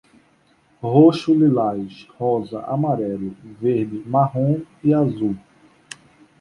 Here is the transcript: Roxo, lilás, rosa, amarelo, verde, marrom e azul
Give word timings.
Roxo, 0.81 1.31
lilás, 1.31 2.07
rosa, 2.19 2.61
amarelo, 2.63 3.37
verde, 3.59 4.01
marrom 4.09 4.63
e 4.83 4.91
azul 4.95 5.35